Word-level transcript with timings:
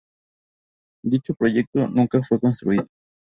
Dicho 1.05 1.35
proyecto 1.35 1.87
nunca 1.87 2.23
fue 2.23 2.39
construido. 2.39 2.87